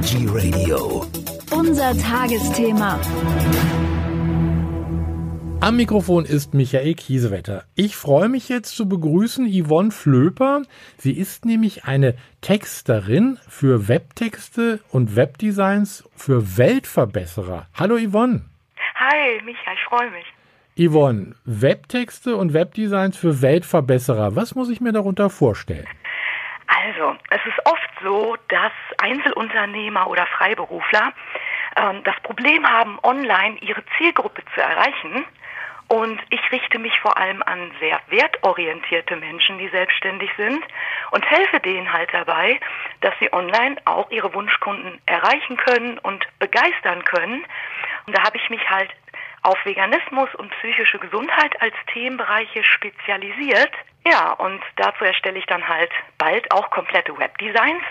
[0.00, 1.04] Energy Radio.
[1.50, 2.98] Unser Tagesthema.
[5.60, 7.64] Am Mikrofon ist Michael Kiesewetter.
[7.74, 10.62] Ich freue mich jetzt zu begrüßen Yvonne Flöper.
[10.96, 17.66] Sie ist nämlich eine Texterin für Webtexte und Webdesigns für Weltverbesserer.
[17.74, 18.46] Hallo Yvonne.
[18.94, 20.24] Hi, Michael, ich freue mich.
[20.78, 24.34] Yvonne, Webtexte und Webdesigns für Weltverbesserer.
[24.34, 25.84] Was muss ich mir darunter vorstellen?
[26.90, 31.12] Also, es ist oft so, dass Einzelunternehmer oder Freiberufler
[31.76, 35.24] ähm, das Problem haben, online ihre Zielgruppe zu erreichen.
[35.86, 40.64] Und ich richte mich vor allem an sehr wertorientierte Menschen, die selbstständig sind
[41.12, 42.58] und helfe denen halt dabei,
[43.02, 47.44] dass sie online auch ihre Wunschkunden erreichen können und begeistern können.
[48.06, 48.90] Und da habe ich mich halt
[49.42, 53.72] auf Veganismus und psychische Gesundheit als Themenbereiche spezialisiert.
[54.04, 57.82] Ja, und dazu erstelle ich dann halt bald auch komplette Webdesigns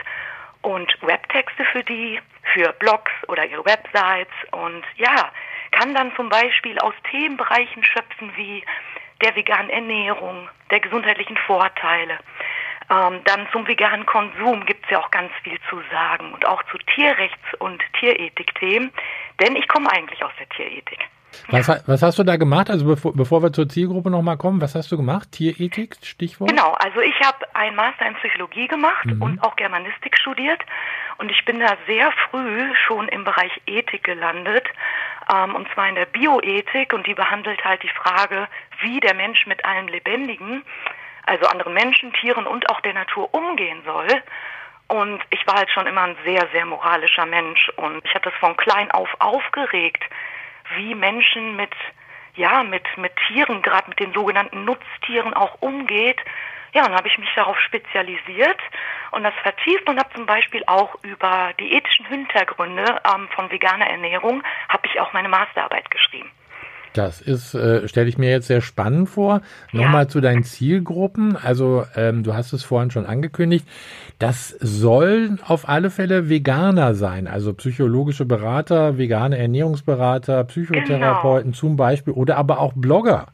[0.62, 2.20] und Webtexte für die,
[2.54, 5.31] für Blogs oder ihre Websites und ja,
[5.72, 8.64] kann dann zum Beispiel aus Themenbereichen schöpfen wie
[9.22, 12.17] der veganen Ernährung, der gesundheitlichen Vorteile.
[12.89, 16.64] Ähm, dann zum veganen Konsum gibt es ja auch ganz viel zu sagen und auch
[16.72, 18.91] zu Tierrechts- und Tierethik-Themen,
[19.39, 21.08] denn ich komme eigentlich aus der Tierethik.
[21.52, 22.69] Was, was, hast du da gemacht?
[22.69, 25.31] Also bevor, bevor wir zur Zielgruppe nochmal kommen, was hast du gemacht?
[25.31, 26.49] Tierethik, Stichwort?
[26.49, 29.22] Genau, also ich habe einen Master in Psychologie gemacht mhm.
[29.22, 30.61] und auch Germanistik studiert.
[31.17, 34.66] Und ich bin da sehr früh schon im Bereich Ethik gelandet.
[35.33, 36.94] Ähm, und zwar in der Bioethik.
[36.94, 38.47] Und die behandelt halt die Frage,
[38.81, 40.63] wie der Mensch mit allem Lebendigen,
[41.25, 44.07] also anderen Menschen, Tieren und auch der Natur umgehen soll.
[44.88, 47.69] Und ich war halt schon immer ein sehr, sehr moralischer Mensch.
[47.75, 50.03] Und ich hatte das von klein auf aufgeregt
[50.75, 51.73] wie Menschen mit
[52.36, 56.20] ja, mit, mit Tieren, gerade mit den sogenannten Nutztieren auch umgeht.
[56.72, 58.59] Ja, und habe ich mich darauf spezialisiert
[59.12, 63.88] und das vertieft und habe zum Beispiel auch über die ethischen Hintergründe ähm, von veganer
[63.88, 66.31] Ernährung habe ich auch meine Masterarbeit geschrieben.
[66.94, 69.41] Das ist, äh, stelle ich mir jetzt sehr spannend vor.
[69.72, 70.08] Nochmal ja.
[70.09, 71.36] zu deinen Zielgruppen.
[71.38, 73.68] Also ähm, du hast es vorhin schon angekündigt.
[74.18, 81.58] Das sollen auf alle Fälle Veganer sein, also psychologische Berater, vegane Ernährungsberater, Psychotherapeuten genau.
[81.58, 83.28] zum Beispiel oder aber auch Blogger.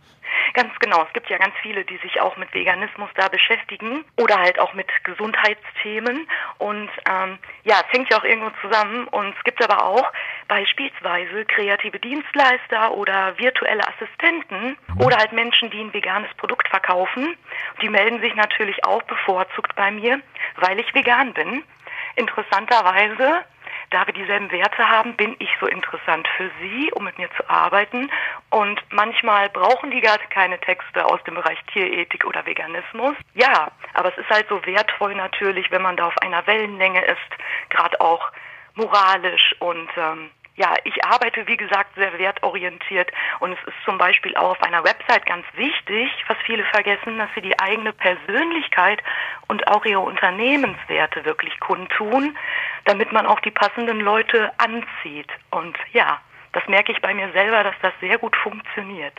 [0.55, 1.03] Ganz genau.
[1.03, 4.73] Es gibt ja ganz viele, die sich auch mit Veganismus da beschäftigen oder halt auch
[4.73, 6.25] mit Gesundheitsthemen.
[6.59, 9.05] Und ähm, ja, es hängt ja auch irgendwo zusammen.
[9.09, 10.09] Und es gibt aber auch
[10.47, 17.35] beispielsweise kreative Dienstleister oder virtuelle Assistenten oder halt Menschen, die ein veganes Produkt verkaufen.
[17.81, 20.21] Die melden sich natürlich auch bevorzugt bei mir,
[20.55, 21.63] weil ich vegan bin.
[22.15, 23.43] Interessanterweise
[23.95, 27.49] da wir dieselben Werte haben, bin ich so interessant für sie, um mit mir zu
[27.49, 28.11] arbeiten.
[28.49, 33.15] Und manchmal brauchen die gar keine Texte aus dem Bereich Tierethik oder Veganismus.
[33.35, 37.69] Ja, aber es ist halt so wertvoll natürlich, wenn man da auf einer Wellenlänge ist,
[37.69, 38.33] gerade auch
[38.73, 44.35] moralisch und ähm, ja, ich arbeite, wie gesagt, sehr wertorientiert und es ist zum Beispiel
[44.37, 49.03] auch auf einer Website ganz wichtig, was viele vergessen, dass sie die eigene Persönlichkeit
[49.47, 52.37] und auch ihre Unternehmenswerte wirklich kundtun,
[52.85, 55.29] damit man auch die passenden Leute anzieht.
[55.51, 56.21] Und ja,
[56.53, 59.17] das merke ich bei mir selber, dass das sehr gut funktioniert.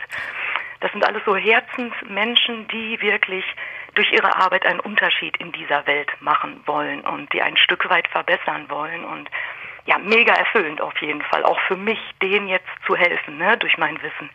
[0.79, 3.45] Das sind alles so Herzensmenschen, die wirklich
[3.93, 8.07] durch ihre Arbeit einen Unterschied in dieser Welt machen wollen und die ein Stück weit
[8.07, 9.03] verbessern wollen.
[9.03, 9.29] Und
[9.87, 13.77] ja, mega erfüllend auf jeden Fall, auch für mich, denen jetzt zu helfen, ne, durch
[13.77, 14.29] mein Wissen.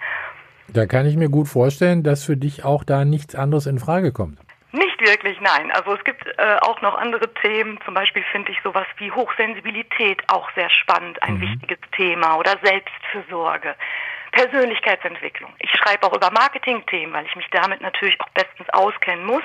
[0.69, 4.13] Da kann ich mir gut vorstellen, dass für dich auch da nichts anderes in Frage
[4.13, 4.39] kommt.
[4.73, 5.71] Nicht wirklich, nein.
[5.73, 7.79] Also es gibt äh, auch noch andere Themen.
[7.85, 11.43] Zum Beispiel finde ich sowas wie Hochsensibilität auch sehr spannend, ein mhm.
[11.43, 13.75] wichtiges Thema oder Selbstfürsorge.
[14.33, 15.53] Persönlichkeitsentwicklung.
[15.59, 19.43] Ich schreibe auch über Marketingthemen, weil ich mich damit natürlich auch bestens auskennen muss.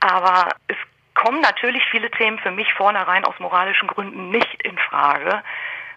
[0.00, 0.76] Aber es
[1.14, 5.42] kommen natürlich viele Themen für mich vornherein aus moralischen Gründen nicht in Frage.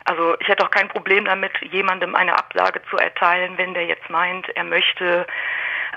[0.06, 4.10] Also ich hätte auch kein Problem damit, jemandem eine Absage zu erteilen, wenn der jetzt
[4.10, 5.26] meint, er möchte,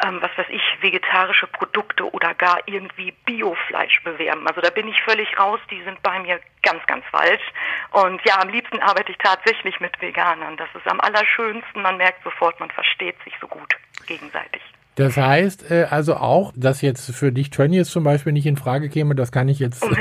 [0.05, 4.47] ähm, was weiß ich, vegetarische Produkte oder gar irgendwie Biofleisch bewerben.
[4.47, 7.43] Also da bin ich völlig raus, die sind bei mir ganz, ganz falsch.
[7.91, 10.57] Und ja, am liebsten arbeite ich tatsächlich mit Veganern.
[10.57, 13.75] Das ist am allerschönsten, man merkt sofort, man versteht sich so gut
[14.07, 14.63] gegenseitig.
[14.97, 18.89] Das heißt äh, also auch, dass jetzt für dich Tönnies zum Beispiel nicht in Frage
[18.89, 19.95] käme, das kann ich jetzt um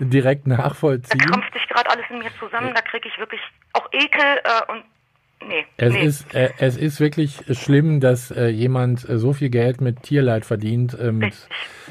[0.00, 1.18] direkt nachvollziehen.
[1.18, 3.40] Da krampft sich gerade alles in mir zusammen, da kriege ich wirklich
[3.72, 4.84] auch Ekel äh, und
[5.46, 6.02] Nee, es nee.
[6.02, 10.46] ist äh, es ist wirklich schlimm, dass äh, jemand äh, so viel Geld mit Tierleid
[10.46, 10.98] verdient.
[10.98, 11.34] Äh, mit,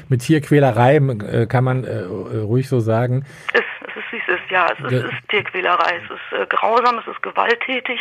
[0.08, 3.24] mit Tierquälerei äh, kann man äh, ruhig so sagen.
[3.52, 6.46] Es, es ist wie es ist, ja, es ist, es ist Tierquälerei, es ist äh,
[6.46, 8.00] grausam, es ist gewalttätig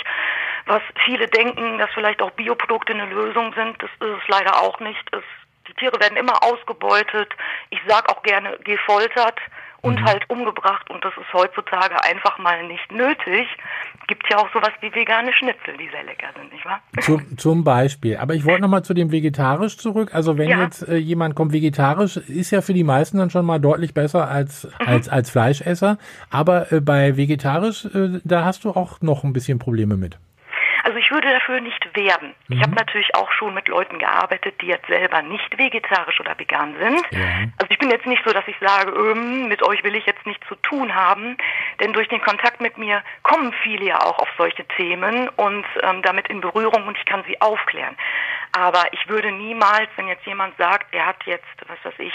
[0.66, 3.82] was viele denken, dass vielleicht auch Bioprodukte eine Lösung sind.
[3.82, 5.04] Das ist es leider auch nicht.
[5.12, 5.24] Es,
[5.68, 7.34] die Tiere werden immer ausgebeutet.
[7.70, 9.40] Ich sage auch gerne gefoltert
[9.86, 10.06] und mhm.
[10.06, 13.48] halt umgebracht und das ist heutzutage einfach mal nicht nötig.
[14.08, 16.82] Gibt ja auch sowas wie vegane Schnitzel, die sehr lecker sind, nicht wahr?
[17.02, 18.18] Zum, zum Beispiel.
[18.18, 20.10] Aber ich wollte nochmal zu dem Vegetarisch zurück.
[20.14, 20.64] Also wenn ja.
[20.64, 24.28] jetzt äh, jemand kommt, vegetarisch ist ja für die meisten dann schon mal deutlich besser
[24.28, 24.88] als, mhm.
[24.88, 25.98] als, als Fleischesser.
[26.32, 30.18] Aber äh, bei vegetarisch, äh, da hast du auch noch ein bisschen Probleme mit.
[30.86, 32.36] Also ich würde dafür nicht werben.
[32.48, 32.58] Mhm.
[32.58, 36.76] Ich habe natürlich auch schon mit Leuten gearbeitet, die jetzt selber nicht vegetarisch oder vegan
[36.80, 37.02] sind.
[37.10, 37.26] Ja.
[37.58, 40.24] Also ich bin jetzt nicht so, dass ich sage, ähm, mit euch will ich jetzt
[40.28, 41.38] nichts zu tun haben,
[41.80, 46.04] denn durch den Kontakt mit mir kommen viele ja auch auf solche Themen und ähm,
[46.04, 47.98] damit in Berührung und ich kann sie aufklären.
[48.52, 52.14] Aber ich würde niemals, wenn jetzt jemand sagt, er hat jetzt, was weiß ich,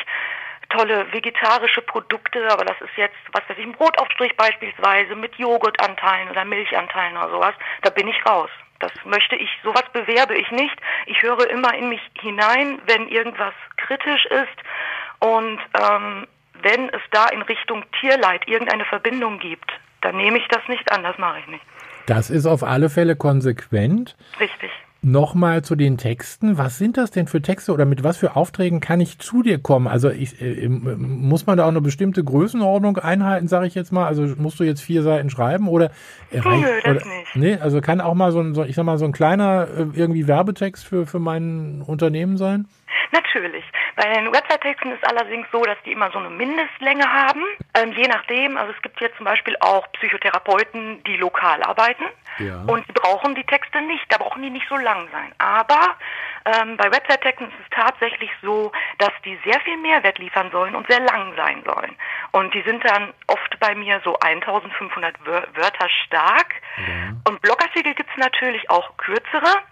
[0.70, 6.30] tolle vegetarische Produkte, aber das ist jetzt, was weiß ich, ein Brotaufstrich beispielsweise mit Joghurtanteilen
[6.30, 8.50] oder Milchanteilen oder sowas, da bin ich raus.
[8.78, 10.74] Das möchte ich, sowas bewerbe ich nicht.
[11.06, 16.26] Ich höre immer in mich hinein, wenn irgendwas kritisch ist und ähm,
[16.62, 19.70] wenn es da in Richtung Tierleid irgendeine Verbindung gibt,
[20.00, 21.64] dann nehme ich das nicht an, das mache ich nicht.
[22.06, 24.16] Das ist auf alle Fälle konsequent.
[24.38, 24.70] Richtig.
[25.02, 26.58] Nochmal zu den Texten.
[26.58, 29.58] Was sind das denn für Texte oder mit was für Aufträgen kann ich zu dir
[29.58, 29.86] kommen?
[29.86, 34.06] Also ich, äh, muss man da auch eine bestimmte Größenordnung einhalten, sage ich jetzt mal?
[34.06, 35.90] Also musst du jetzt vier Seiten schreiben oder?
[36.30, 37.36] Nö, das oder, nicht.
[37.36, 39.86] Nee, also kann auch mal so ein, so, ich sag mal, so ein kleiner äh,
[39.94, 42.66] irgendwie Werbetext für, für mein Unternehmen sein?
[43.12, 43.64] Natürlich.
[43.96, 47.42] Bei den Website-Texten ist allerdings so, dass die immer so eine Mindestlänge haben.
[47.74, 52.04] Ähm, je nachdem, also es gibt jetzt zum Beispiel auch Psychotherapeuten, die lokal arbeiten.
[52.38, 52.62] Ja.
[52.66, 55.32] Und die brauchen die Texte nicht, da brauchen die nicht so lang sein.
[55.38, 55.96] Aber
[56.44, 60.86] ähm, bei Website-Texten ist es tatsächlich so, dass die sehr viel Mehrwert liefern sollen und
[60.88, 61.94] sehr lang sein sollen.
[62.32, 66.54] Und die sind dann oft bei mir so 1500 Wörter stark.
[66.78, 67.14] Ja.
[67.28, 69.62] Und Blogartikel gibt es natürlich auch kürzere.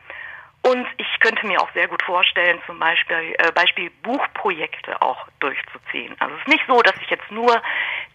[0.68, 6.14] Und ich könnte mir auch sehr gut vorstellen, zum Beispiel, äh, Beispiel Buchprojekte auch durchzuziehen.
[6.18, 7.62] Also es ist nicht so, dass ich jetzt nur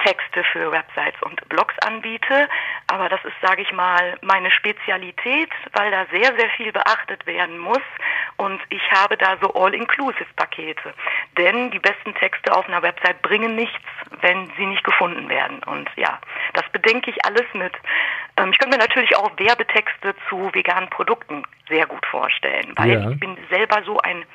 [0.05, 2.47] Texte für Websites und Blogs anbiete,
[2.85, 7.57] aber das ist, sage ich mal, meine Spezialität, weil da sehr, sehr viel beachtet werden
[7.57, 7.81] muss
[8.37, 10.93] und ich habe da so All-Inclusive-Pakete.
[11.37, 13.81] Denn die besten Texte auf einer Website bringen nichts,
[14.21, 15.63] wenn sie nicht gefunden werden.
[15.63, 16.19] Und ja,
[16.53, 17.73] das bedenke ich alles mit.
[18.37, 23.09] Ähm, ich könnte mir natürlich auch Werbetexte zu veganen Produkten sehr gut vorstellen, weil ja.
[23.09, 24.25] ich bin selber so ein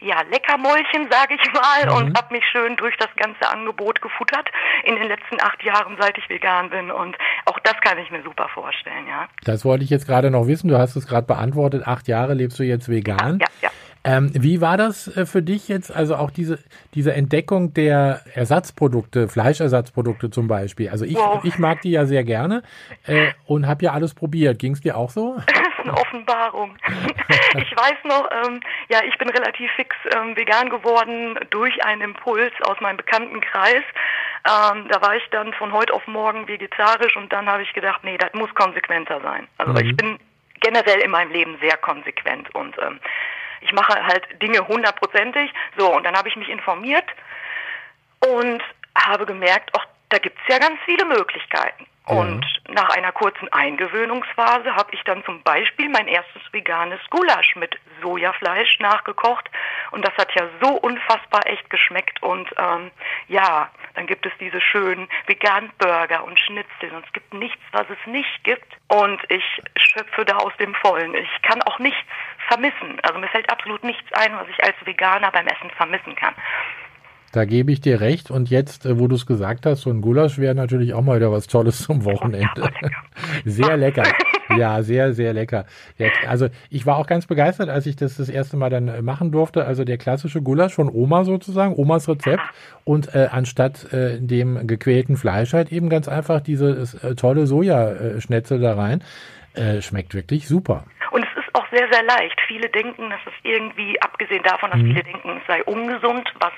[0.00, 1.96] ja, Leckermäulchen, sage ich mal, mhm.
[1.96, 4.50] und habe mich schön durch das ganze Angebot gefuttert
[4.84, 6.90] in den letzten acht Jahren, seit ich vegan bin.
[6.90, 7.16] Und
[7.46, 9.28] auch das kann ich mir super vorstellen, ja.
[9.44, 10.68] Das wollte ich jetzt gerade noch wissen.
[10.68, 11.86] Du hast es gerade beantwortet.
[11.86, 13.38] Acht Jahre lebst du jetzt vegan.
[13.40, 13.68] Ja, ja.
[13.68, 13.70] ja.
[14.06, 16.60] Ähm, wie war das äh, für dich jetzt, also auch diese,
[16.94, 20.90] diese Entdeckung der Ersatzprodukte, Fleischersatzprodukte zum Beispiel?
[20.90, 21.42] Also ich, wow.
[21.42, 22.62] ich mag die ja sehr gerne
[23.04, 24.58] äh, und habe ja alles probiert.
[24.58, 25.36] Ging es dir auch so?
[25.86, 26.76] eine Offenbarung.
[27.54, 32.52] ich weiß noch, ähm, ja, ich bin relativ fix ähm, vegan geworden durch einen Impuls
[32.62, 33.84] aus meinem Bekanntenkreis.
[34.44, 38.02] Ähm, da war ich dann von heute auf morgen vegetarisch und dann habe ich gedacht,
[38.04, 39.46] nee, das muss konsequenter sein.
[39.58, 39.78] Also mhm.
[39.78, 40.18] ich bin
[40.60, 42.98] generell in meinem Leben sehr konsequent und ähm,
[43.60, 45.52] ich mache halt Dinge hundertprozentig.
[45.76, 47.06] So, und dann habe ich mich informiert
[48.20, 48.62] und
[48.96, 51.86] habe gemerkt, ach, da gibt es ja ganz viele Möglichkeiten.
[52.06, 57.76] Und nach einer kurzen Eingewöhnungsphase habe ich dann zum Beispiel mein erstes veganes Gulasch mit
[58.00, 59.50] Sojafleisch nachgekocht.
[59.90, 62.22] Und das hat ja so unfassbar echt geschmeckt.
[62.22, 62.92] Und ähm,
[63.26, 66.92] ja, dann gibt es diese schönen veganen Burger und Schnitzel.
[66.92, 68.72] Und es gibt nichts, was es nicht gibt.
[68.86, 69.44] Und ich
[69.76, 71.12] schöpfe da aus dem Vollen.
[71.14, 71.98] Ich kann auch nichts
[72.48, 73.00] vermissen.
[73.02, 76.36] Also mir fällt absolut nichts ein, was ich als Veganer beim Essen vermissen kann.
[77.36, 78.30] Da gebe ich dir recht.
[78.30, 81.16] Und jetzt, äh, wo du es gesagt hast, so ein Gulasch wäre natürlich auch mal
[81.16, 82.70] wieder was Tolles zum Wochenende.
[83.44, 84.04] Sehr lecker.
[84.56, 85.66] Ja, sehr, sehr lecker.
[85.98, 89.02] Ja, also ich war auch ganz begeistert, als ich das das erste Mal dann äh,
[89.02, 89.66] machen durfte.
[89.66, 92.42] Also der klassische Gulasch von Oma sozusagen, Omas Rezept.
[92.84, 98.60] Und äh, anstatt äh, dem gequälten Fleisch halt eben ganz einfach diese äh, tolle Sojaschnetzel
[98.60, 99.02] da rein.
[99.52, 100.84] Äh, schmeckt wirklich super.
[101.10, 101.25] Und
[101.66, 102.40] auch sehr, sehr leicht.
[102.46, 104.86] Viele denken, dass es irgendwie, abgesehen davon, dass mhm.
[104.86, 106.52] viele denken, es sei ungesund, was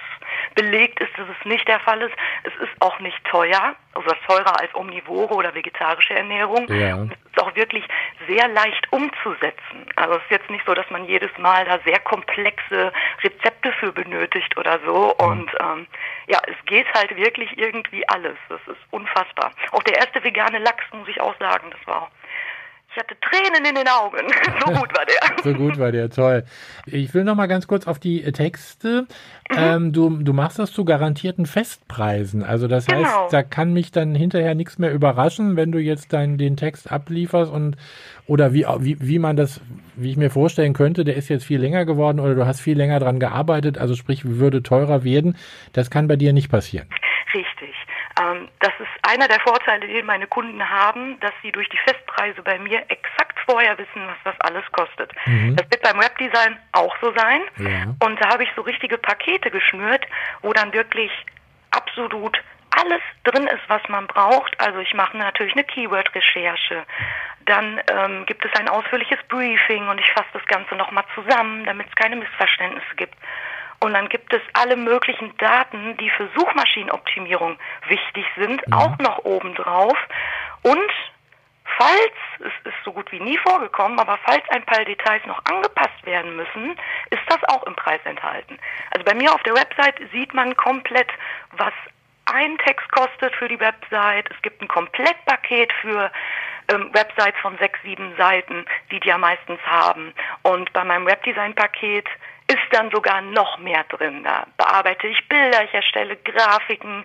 [0.54, 2.14] belegt ist, dass es nicht der Fall ist.
[2.44, 6.66] Es ist auch nicht teuer, also teurer als omnivore oder vegetarische Ernährung.
[6.68, 6.96] Ja.
[6.96, 7.84] Und es ist auch wirklich
[8.26, 9.86] sehr leicht umzusetzen.
[9.96, 13.92] Also es ist jetzt nicht so, dass man jedes Mal da sehr komplexe Rezepte für
[13.92, 15.14] benötigt oder so.
[15.20, 15.26] Mhm.
[15.28, 15.86] Und ähm,
[16.26, 18.36] ja, es geht halt wirklich irgendwie alles.
[18.48, 19.52] Das ist unfassbar.
[19.72, 22.10] Auch der erste vegane Lachs, muss ich auch sagen, das war
[22.98, 24.18] ich hatte Tränen in den Augen.
[24.66, 25.42] So gut war der.
[25.44, 26.44] so gut war der, toll.
[26.86, 29.06] Ich will noch mal ganz kurz auf die Texte.
[29.50, 29.56] Mhm.
[29.56, 32.42] Ähm, du, du machst das zu garantierten Festpreisen.
[32.42, 33.04] Also das genau.
[33.04, 36.90] heißt, da kann mich dann hinterher nichts mehr überraschen, wenn du jetzt deinen den Text
[36.90, 37.76] ablieferst und
[38.26, 39.60] oder wie, wie, wie man das,
[39.96, 42.76] wie ich mir vorstellen könnte, der ist jetzt viel länger geworden oder du hast viel
[42.76, 45.36] länger dran gearbeitet, also sprich, würde teurer werden.
[45.72, 46.88] Das kann bei dir nicht passieren.
[48.60, 52.58] Das ist einer der Vorteile, den meine Kunden haben, dass sie durch die Festpreise bei
[52.58, 55.12] mir exakt vorher wissen, was das alles kostet.
[55.26, 55.56] Mhm.
[55.56, 57.42] Das wird beim Webdesign auch so sein.
[57.58, 57.94] Ja.
[58.06, 60.06] Und da habe ich so richtige Pakete geschnürt,
[60.42, 61.10] wo dann wirklich
[61.70, 62.40] absolut
[62.70, 64.58] alles drin ist, was man braucht.
[64.60, 66.84] Also ich mache natürlich eine Keyword-Recherche.
[67.46, 71.88] Dann ähm, gibt es ein ausführliches Briefing und ich fasse das Ganze nochmal zusammen, damit
[71.88, 73.14] es keine Missverständnisse gibt.
[73.80, 78.76] Und dann gibt es alle möglichen Daten, die für Suchmaschinenoptimierung wichtig sind, ja.
[78.76, 79.96] auch noch obendrauf.
[80.62, 80.90] Und
[81.76, 86.04] falls, es ist so gut wie nie vorgekommen, aber falls ein paar Details noch angepasst
[86.04, 86.72] werden müssen,
[87.10, 88.58] ist das auch im Preis enthalten.
[88.90, 91.08] Also bei mir auf der Website sieht man komplett,
[91.52, 91.72] was
[92.26, 94.28] ein Text kostet für die Website.
[94.30, 96.10] Es gibt ein Komplettpaket für
[96.70, 100.12] ähm, Websites von sechs, sieben Seiten, die die ja meistens haben.
[100.42, 102.06] Und bei meinem Webdesign-Paket
[102.48, 104.24] ist dann sogar noch mehr drin.
[104.24, 107.04] Da bearbeite ich Bilder, ich erstelle Grafiken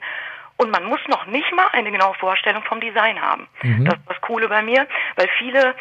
[0.58, 3.48] und man muss noch nicht mal eine genaue Vorstellung vom Design haben.
[3.62, 3.86] Mhm.
[3.86, 5.76] Das ist das Coole bei mir, weil viele,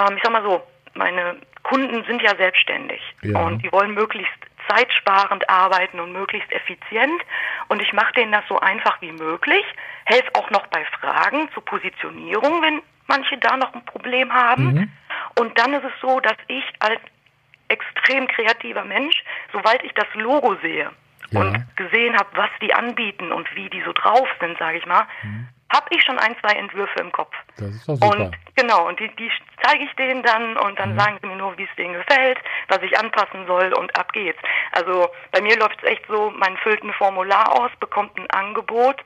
[0.00, 0.62] ähm, ich sag mal so,
[0.94, 3.40] meine Kunden sind ja selbstständig ja.
[3.40, 4.32] und die wollen möglichst
[4.68, 7.22] zeitsparend arbeiten und möglichst effizient.
[7.68, 9.64] Und ich mache denen das so einfach wie möglich,
[10.04, 14.72] helfe auch noch bei Fragen zur Positionierung, wenn manche da noch ein Problem haben.
[14.72, 14.92] Mhm.
[15.38, 17.00] Und dann ist es so, dass ich als
[17.68, 19.22] extrem kreativer Mensch,
[19.52, 20.90] sobald ich das Logo sehe
[21.30, 21.40] ja.
[21.40, 25.06] und gesehen habe, was die anbieten und wie die so drauf sind, sage ich mal,
[25.22, 27.34] mhm habe ich schon ein, zwei Entwürfe im Kopf.
[27.56, 28.18] Das ist doch super.
[28.18, 29.30] Und genau, und die, die
[29.62, 30.98] zeige ich denen dann und dann mhm.
[30.98, 34.38] sagen sie mir nur, wie es denen gefällt, was ich anpassen soll und ab geht's.
[34.72, 38.96] Also bei mir läuft es echt so, man füllt ein Formular aus, bekommt ein Angebot,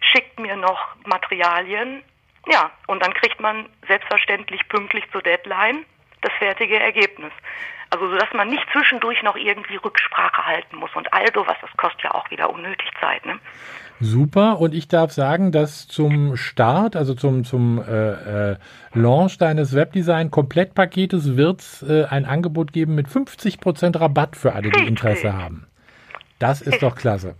[0.00, 2.02] schickt mir noch Materialien,
[2.46, 5.86] ja, und dann kriegt man selbstverständlich pünktlich zur Deadline
[6.20, 7.32] das fertige Ergebnis.
[7.94, 11.70] Also so, dass man nicht zwischendurch noch irgendwie Rücksprache halten muss und all sowas, das
[11.76, 13.24] kostet ja auch wieder unnötig Zeit.
[13.24, 13.38] Ne?
[14.00, 14.58] Super.
[14.58, 18.56] Und ich darf sagen, dass zum Start, also zum, zum äh, äh,
[18.94, 24.88] Launch deines Webdesign-Komplettpaketes wird es äh, ein Angebot geben mit 50% Rabatt für alle, die
[24.88, 25.68] Interesse haben.
[26.40, 27.36] Das ist doch klasse.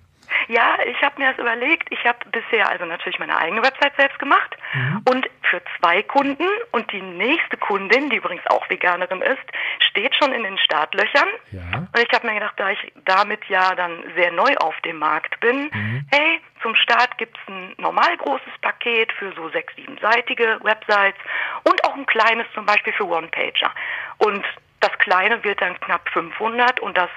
[0.48, 1.88] Ja, ich habe mir das überlegt.
[1.90, 5.02] Ich habe bisher also natürlich meine eigene Website selbst gemacht mhm.
[5.08, 9.44] und für zwei Kunden und die nächste Kundin, die übrigens auch Veganerin ist,
[9.78, 11.28] steht schon in den Startlöchern.
[11.52, 11.78] Ja.
[11.78, 15.38] Und ich habe mir gedacht, da ich damit ja dann sehr neu auf dem Markt
[15.40, 16.06] bin, mhm.
[16.10, 21.18] hey, zum Start gibt's ein normal großes Paket für so sechs, siebenseitige Websites
[21.64, 23.70] und auch ein kleines zum Beispiel für One-Pager.
[24.18, 24.44] Und
[24.80, 27.10] das kleine wird dann knapp 500 und das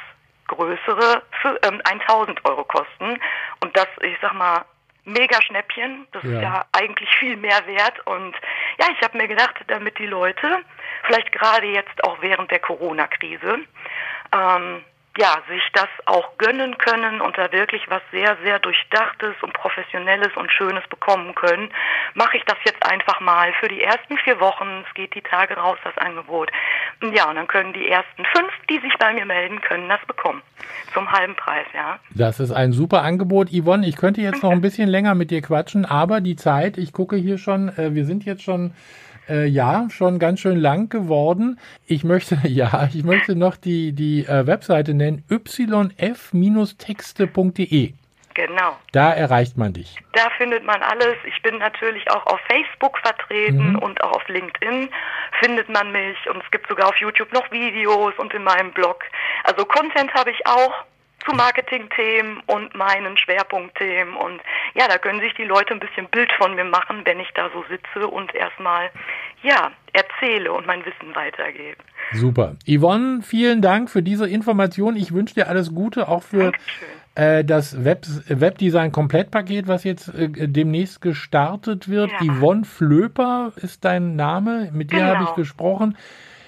[0.47, 3.19] größere für, ähm, 1000 Euro kosten.
[3.61, 4.65] Und das, ich sag mal,
[5.07, 6.07] mega Schnäppchen.
[6.11, 6.29] Das ja.
[6.29, 8.05] ist ja eigentlich viel mehr wert.
[8.05, 8.35] Und
[8.79, 10.59] ja, ich habe mir gedacht, damit die Leute,
[11.03, 13.59] vielleicht gerade jetzt auch während der Corona-Krise,
[14.33, 14.83] ähm,
[15.17, 20.35] ja, sich das auch gönnen können und da wirklich was sehr, sehr Durchdachtes und Professionelles
[20.35, 21.69] und Schönes bekommen können,
[22.13, 24.83] mache ich das jetzt einfach mal für die ersten vier Wochen.
[24.87, 26.51] Es geht die Tage raus, das Angebot.
[27.13, 30.41] Ja, und dann können die ersten fünf, die sich bei mir melden, können das bekommen.
[30.93, 31.99] Zum halben Preis, ja.
[32.11, 33.49] Das ist ein super Angebot.
[33.49, 36.93] Yvonne, ich könnte jetzt noch ein bisschen länger mit dir quatschen, aber die Zeit, ich
[36.93, 38.73] gucke hier schon, äh, wir sind jetzt schon
[39.29, 41.59] äh, ja, schon ganz schön lang geworden.
[41.85, 47.93] Ich möchte, ja, ich möchte noch die, die äh, Webseite nennen, yf-texte.de.
[48.37, 48.77] Genau.
[48.91, 49.97] Da erreicht man dich.
[50.13, 51.15] Da findet man alles.
[51.25, 53.79] Ich bin natürlich auch auf Facebook vertreten mhm.
[53.79, 54.89] und auch auf LinkedIn
[55.41, 59.03] findet man mich und es gibt sogar auf YouTube noch Videos und in meinem Blog.
[59.43, 60.83] Also Content habe ich auch
[61.27, 64.15] zu Marketingthemen und meinen Schwerpunktthemen.
[64.15, 64.39] Und
[64.75, 67.49] ja, da können sich die Leute ein bisschen Bild von mir machen, wenn ich da
[67.53, 68.89] so sitze und erstmal,
[69.43, 71.77] ja, erzähle und mein Wissen weitergebe.
[72.13, 72.55] Super.
[72.67, 74.95] Yvonne, vielen Dank für diese Information.
[74.95, 76.53] Ich wünsche dir alles Gute, auch für
[77.15, 82.11] äh, das Web Webdesign-Komplettpaket, was jetzt äh, demnächst gestartet wird.
[82.11, 82.33] Ja.
[82.33, 84.69] Yvonne Flöper ist dein Name.
[84.71, 85.15] Mit dir genau.
[85.15, 85.97] habe ich gesprochen.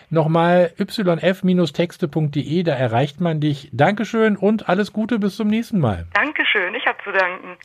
[0.09, 3.69] Nochmal yf-texte.de, da erreicht man dich.
[3.71, 6.07] Dankeschön und alles Gute bis zum nächsten Mal.
[6.13, 7.57] Dankeschön, ich habe zu danken.